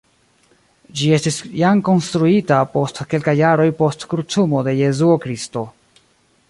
[1.01, 5.67] Ĝi estis jam konstruita post kelkaj jaroj post krucumo de Jesuo Kristo.